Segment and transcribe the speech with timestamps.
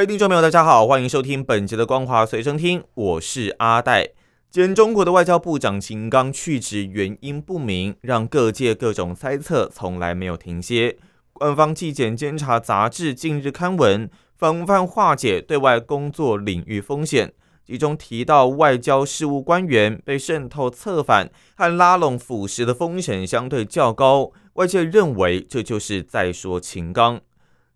[0.00, 4.12] 位听众朋友，大家好，欢迎收听本节的《光华随身听》，我是阿戴。
[4.50, 10.96] 今中国的外交部长秦刚去职原因不明，让各界各种猜测从来没有停歇。
[11.34, 17.34] 官方纪检监察杂志近日刊文，防范化解对外工作领域风险，
[17.66, 24.32] 其中提到外交事务官员被渗透、策反和拉拢腐蚀的风险相对较高。
[24.54, 27.20] 外界认为这就是在说秦刚。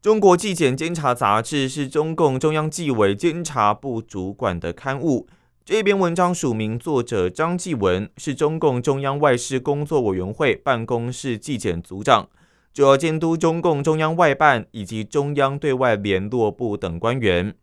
[0.04, 5.27] 中国纪检监察杂志是中共中央纪委监察部主管的刊物。
[5.64, 12.28] 这篇文章署名作者张继文，是中共中央外事工作委员会办公室纪检组长，
[12.74, 17.55] 主要监督中共中央外办以及中央对外联络部等官员。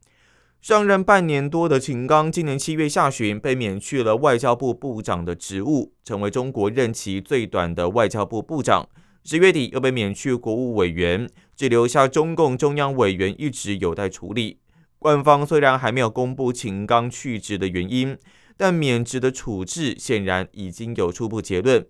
[0.63, 8.89] 上任半年多的秦刚，今年七月下旬被免去了外交部部长的职务，成为中国任期最短的外交部部长。
[9.23, 11.29] 十月底又被免去国务委员。
[11.61, 14.57] 只留下中共中央委员一职有待处理。
[14.97, 18.17] 官方虽然还没有公布秦刚去职的原因，
[18.57, 21.85] 但免职的处置显然已经有初步结论。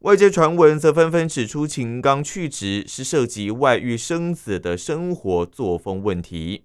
[0.00, 6.64] 外界传闻则纷纷指出，秦刚去职是涉及外遇生子的生活作风问题。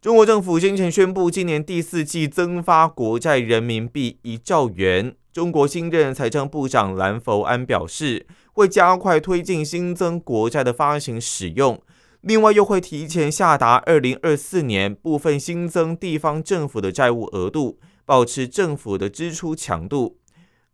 [0.00, 5.16] 中国政府先前宣布，今年第四季增发国债人民币一兆元。
[5.32, 8.26] 中国新任财政部长蓝佛安表示。
[8.52, 11.80] 会加快推进新增国债的发行使用，
[12.20, 20.18] 另外又会提前下达二零二四年部分新增地方政府的债务额度，保持政府的支出强度。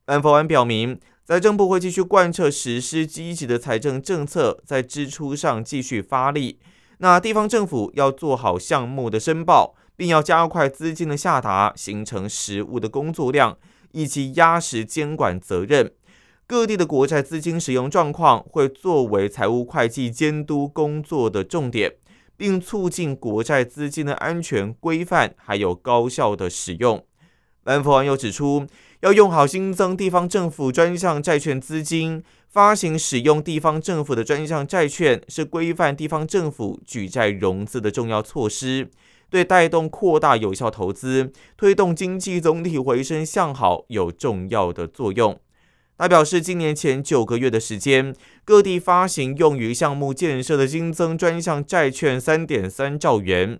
[0.06, 6.58] 兰佛安表明，财政部会继续贯彻实施积极的财政政策，在支出上继续发力。
[6.98, 13.56] 那地方政府要做好项目的申报，并要加快资金的下达，形成实物的工作量，
[13.92, 15.92] 以及压实监管责任。
[16.46, 21.94] 各地的国债资金使用状况会作为财务会计监督工作的重点，
[22.36, 27.04] 并促进国债资金的安全规范还有高效的使用。
[27.64, 28.64] 蓝佛网友指出，
[29.00, 38.88] 要用好新增地方政府专项债券资金发行使用地方政府的专项债券，是规范地方政府举债融资的重要措施，
[39.36, 45.38] 对带动扩大有效投资、推动经济总体回升向好有重要的作用。
[45.98, 48.14] 他表示，今年前九个月的时间，
[48.46, 53.58] 各地发行用于项目建设的新增专项债券三点三兆元。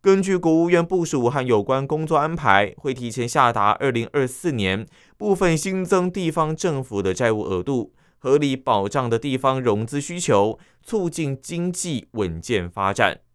[0.00, 13.25] 根据国务院部署和有关工作安排，会提前下达二零二四年部分新增地方政府的债务额度，合理保障的地方融资需求，促进经济稳健发展。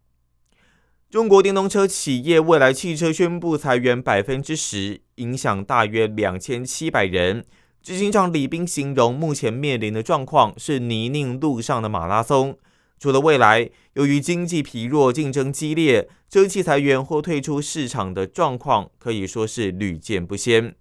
[1.12, 7.44] 中国电动车企业未来汽车宣布裁员百分之十，影响大约两千七百人。
[7.82, 12.56] 执行长李斌形容，目前面临的状况是泥泞路上的马拉松。
[12.98, 20.74] 除了未来，由于经济疲弱、竞争激烈，车企裁员或退出市场的状况可以说是屡见不鲜。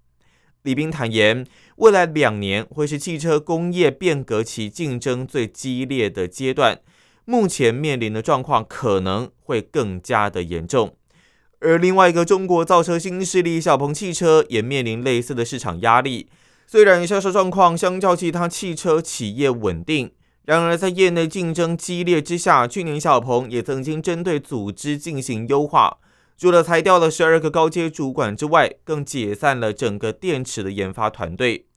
[0.61, 6.79] 李斌坦言，未来两年会是汽车工业变革期竞争最激烈的阶段，
[7.25, 10.95] 目前面临的状况可能会更加的严重。
[11.59, 16.27] 而另外一个中国造车新势力小鹏汽车也面临类似的市场压力。
[16.65, 20.11] 虽然销售状况相较其他汽车企业稳定，
[20.45, 25.97] 然而在业内竞争激烈之下，去年小鹏也曾经针对组织进行优化，
[26.37, 31.67] 除了裁掉了十二个高阶主管之外，更解散了整个电池的研发团队。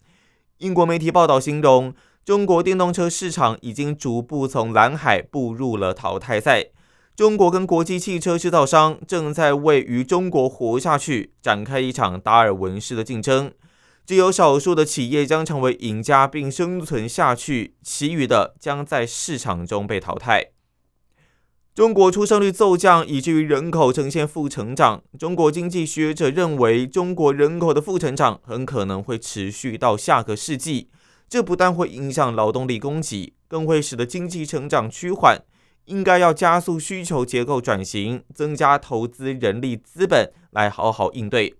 [0.58, 1.92] 英国媒体报道形容，
[2.24, 6.70] 中国电动车市场已经逐步从蓝海步入了淘汰赛，
[7.14, 13.52] 中国跟国际汽车制造商正在为于中国活下去展开一场达尔文式的竞争。
[14.06, 20.52] 只有少数的企业将成为赢家并生存下去，其余的将在市场中被淘汰。
[21.74, 25.02] 中国出生率骤降，以至于人口呈现负成长。
[25.18, 30.88] 中国经济学者认为，中国人口的负成长很可能会持续到下个世纪。
[31.34, 35.42] 这不但会影响劳动力供给，更会使得经济成长趋缓。
[35.86, 41.56] 应该要加速需求结构转型，增加投资人力资本，来好好应对。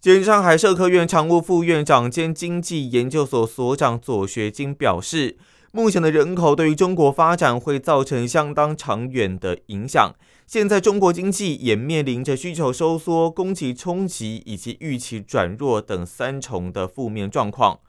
[0.00, 5.36] 兼上海社科院常务副院长兼经济研究所所长左学金表示，
[5.72, 10.14] 目前的人口对于中国发展会造成相当长远的影响，
[10.46, 17.80] 现在中国经济也面临着需求收缩、供给冲击以及预期转弱等三重的负面状况。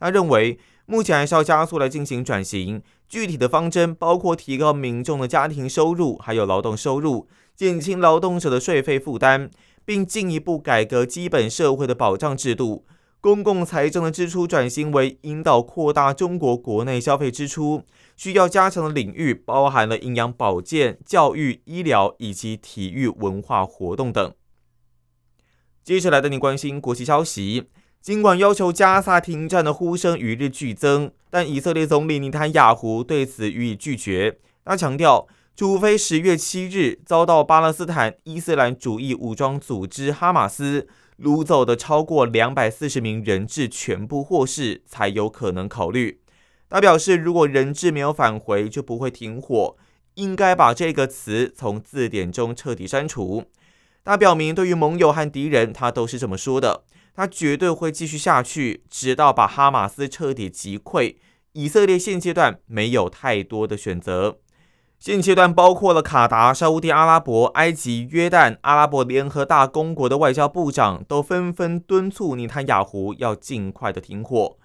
[0.00, 0.56] 他认为，
[0.90, 9.50] 目前还是要加速来进行转型，具体的方针包括提高民众的家庭收入，还有劳动收入，减轻劳动者的税费负担，
[9.84, 12.86] 并进一步改革基本社会的保障制度。
[13.20, 17.82] 公共财政的支出转型为引导扩大中国国内消费支出，
[18.16, 24.32] 需要加强的领域包含了营养保健、教育、医疗以及体育文化活动等。
[25.84, 27.68] 接下来带你关心国际消息。
[28.00, 34.38] 尽管要求加萨停战的呼声与日俱增，但以色列总理尼坦雅胡对此予以拒绝。
[34.64, 40.88] 他强调，除非十月七日遭到巴勒斯坦伊斯兰主义武装组织哈马斯。
[41.18, 46.20] 掳走的超过两百四十名人质全部获释，才有可能考虑。
[46.70, 49.76] 他表示，如果人质没有返回，就不会停火，
[50.14, 53.46] 应该把这个词从字典中彻底删除。
[54.04, 56.84] 他表明，对于盟友和敌人，他都是这么说的。
[57.18, 61.16] 他绝对会继续下去，直到把哈马斯彻底击溃。
[61.52, 64.38] 以色列现阶段没有太多的选择。
[65.00, 74.56] 现阶段包括了卡达、沙地阿拉伯、埃及、约旦、阿拉伯联合大公国的外交部长都纷纷敦促尼坦雅胡要尽快的停火。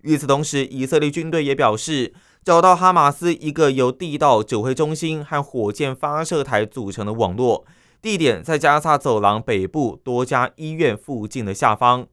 [0.00, 7.64] 与此同时，以色列军队也表示，找到哈马斯一个由地道指挥中心和火箭发射台组成的网络，
[8.02, 12.06] 地点在加萨走廊北部多家医院附近的下方。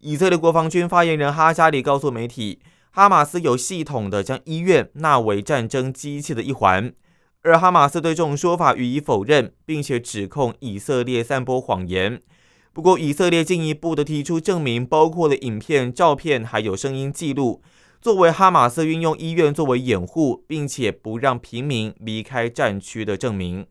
[0.00, 2.58] 以色列国防军发言人哈加里告诉媒体，
[2.90, 6.92] 哈马斯有系统的将医院纳为战争机器的一环。
[7.42, 12.20] 而哈马斯对这种说法予以否认，并且指控以色列散播谎言。
[12.72, 17.62] 不过，以色列进一步的提出证明，包括了影片、照片还有声音记录，
[18.00, 23.66] 作为哈马斯运用医院作为掩护，并且不让平民离开战区的证明。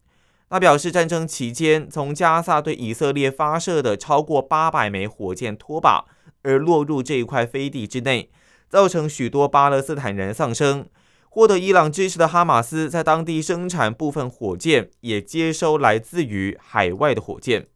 [0.49, 6.05] 他表示，战争期间从加萨对以色列发射的超过八百枚火箭拖把，
[6.41, 8.31] 而落入这一块飞地之内，
[8.67, 10.87] 造成许多巴勒斯坦人丧生。
[11.29, 17.67] 获得伊朗支持的哈马斯在当地生产部分火箭，也接收来自于海外的火箭。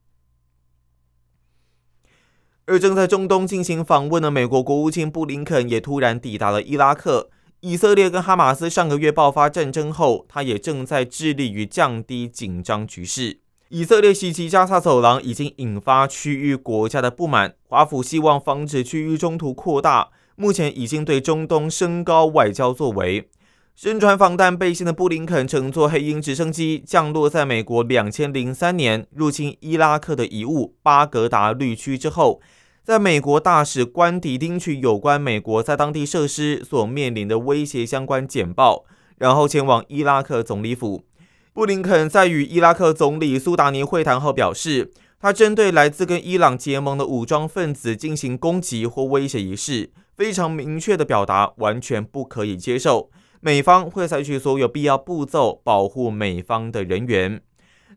[2.66, 7.30] 而正在中东进行访问的美国国务卿布林肯也突然抵达了伊拉克。
[7.66, 13.40] 以色列跟哈马斯上个月爆发战争后，他也正在致力于降低紧张局势。
[13.70, 23.30] 以色列袭击加沙走廊已经引发区域国家的不满，华府希望防止区域冲突扩大，目前已经对中东升高外交作为。
[23.74, 32.42] 身穿防弹背心的布林肯乘坐黑鹰直升机降落在美国两千零三年入侵伊拉克的遗物巴格达绿区之后，
[32.84, 38.84] 在美国大使官邸听取有关美国在当地设施所面临的威胁相关简报，
[39.18, 41.06] 然后前往伊拉克总理府。
[41.54, 53.10] 布林肯在与伊拉克总理苏达尼会谈后表示，他针对来自跟伊朗结盟的武装分子进行攻击或威胁一事，非常明确的表达完全不可以接受。
[53.40, 57.40] 美方会采取所有必要步骤保护美方的人员。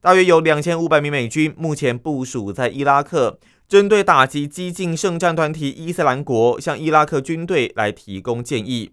[0.00, 8.92] 大约有两千五百名美军目前部署在伊拉克，针对打击激进圣战团体伊斯兰国，向伊拉克军队来提供建议。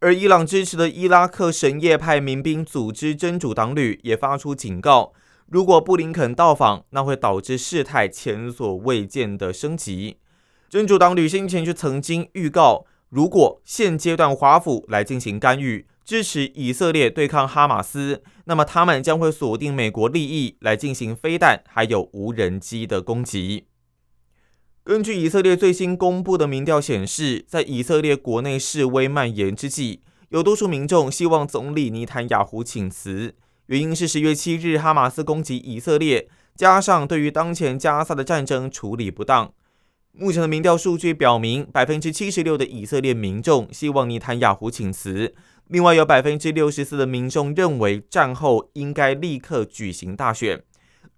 [0.00, 5.12] 而伊朗支持的伊拉克什叶派民兵组织真主党旅也发出警告：
[5.48, 10.16] 如果布林肯到访，那会导致事态前所未见的升级。
[10.70, 12.86] 真主党旅先前就曾经预告。
[13.10, 23.66] 如果现阶段华府来进行干预，支持以色列对抗哈马斯，那么他们将会锁定美国利益来进行飞弹还有无人机的攻击。
[24.86, 33.34] 根据以色列最新公布的民调显示，在以色列国内示威蔓延之际，有多数民众希望总理尼坦雅胡请辞，
[33.66, 39.52] 原因是十月七日哈马斯攻击以色列，加上对于当前加萨的战争处理不当。
[40.12, 45.34] 目前的民调数据表明，百分之七十六的以色列民众希望尼坦雅胡请辞，
[45.66, 50.62] 另外有百分之六十四的民众认为战后应该立刻举行大选，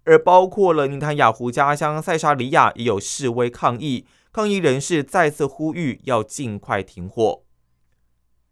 [0.05, 7.43] 而包括了尼坦雅胡家乡塞沙利亚也有示威抗议，抗议人士再次呼吁要尽快停火。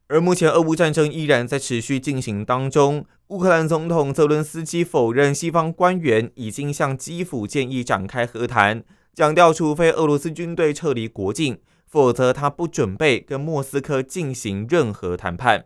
[0.10, 8.84] 而目前俄乌战争依然在持续进行当中，乌克兰总统泽伦斯基否认西方官员已经向基辅建议展开和谈。
[9.14, 15.66] 强调，除非俄罗斯军队撤离国境，否则他不准备跟莫斯科进行任何谈判。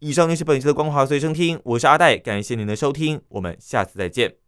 [0.00, 4.45] 以上就是本期的光华随身听，我是阿戴，感谢您的收听，我们下次再见。